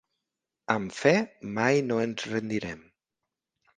Amb 0.75 0.95
fe, 1.01 1.13
mai 1.59 1.85
no 1.91 1.99
ens 2.07 2.25
rendirem. 2.33 2.85